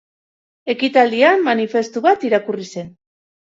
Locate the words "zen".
2.73-2.91